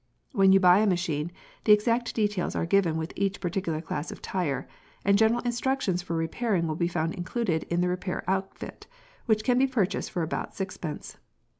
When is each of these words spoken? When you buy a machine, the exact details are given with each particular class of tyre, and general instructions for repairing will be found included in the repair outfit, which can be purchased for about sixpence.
When 0.31 0.51
you 0.51 0.59
buy 0.59 0.79
a 0.79 0.87
machine, 0.87 1.31
the 1.65 1.73
exact 1.73 2.15
details 2.15 2.55
are 2.55 2.65
given 2.65 2.97
with 2.97 3.13
each 3.15 3.39
particular 3.39 3.81
class 3.81 4.11
of 4.11 4.19
tyre, 4.19 4.67
and 5.05 5.15
general 5.15 5.41
instructions 5.41 6.01
for 6.01 6.15
repairing 6.15 6.65
will 6.65 6.73
be 6.75 6.87
found 6.87 7.13
included 7.13 7.65
in 7.69 7.81
the 7.81 7.87
repair 7.87 8.23
outfit, 8.27 8.87
which 9.27 9.43
can 9.43 9.59
be 9.59 9.67
purchased 9.67 10.09
for 10.09 10.23
about 10.23 10.55
sixpence. 10.55 11.17